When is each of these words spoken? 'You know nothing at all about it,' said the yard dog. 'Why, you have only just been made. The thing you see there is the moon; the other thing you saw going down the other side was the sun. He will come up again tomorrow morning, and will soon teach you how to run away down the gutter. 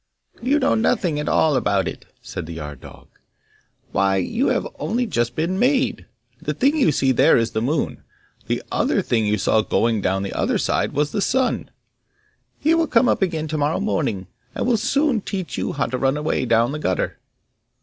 'You 0.41 0.57
know 0.57 0.73
nothing 0.73 1.19
at 1.19 1.29
all 1.29 1.55
about 1.55 1.87
it,' 1.87 2.05
said 2.23 2.47
the 2.47 2.53
yard 2.55 2.81
dog. 2.81 3.07
'Why, 3.91 4.15
you 4.17 4.47
have 4.47 4.65
only 4.79 5.05
just 5.05 5.35
been 5.35 5.59
made. 5.59 6.07
The 6.41 6.55
thing 6.55 6.75
you 6.75 6.91
see 6.91 7.11
there 7.11 7.37
is 7.37 7.51
the 7.51 7.61
moon; 7.61 8.01
the 8.47 8.63
other 8.71 9.03
thing 9.03 9.27
you 9.27 9.37
saw 9.37 9.61
going 9.61 10.01
down 10.01 10.23
the 10.23 10.33
other 10.33 10.57
side 10.57 10.93
was 10.93 11.11
the 11.11 11.21
sun. 11.21 11.69
He 12.57 12.73
will 12.73 12.87
come 12.87 13.07
up 13.07 13.21
again 13.21 13.47
tomorrow 13.47 13.79
morning, 13.79 14.25
and 14.55 14.65
will 14.65 14.75
soon 14.77 15.21
teach 15.21 15.55
you 15.55 15.73
how 15.73 15.85
to 15.85 15.99
run 15.99 16.17
away 16.17 16.45
down 16.47 16.71
the 16.71 16.79
gutter. 16.79 17.19